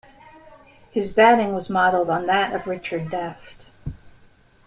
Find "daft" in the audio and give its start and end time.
3.11-3.67